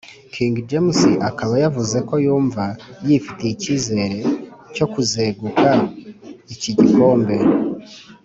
[0.33, 0.99] King james
[1.29, 2.63] akaba yavuze ko yumva
[3.07, 4.19] yifitiye ikizere
[4.75, 5.69] cyo kuzeguka
[6.53, 7.35] iki gikombe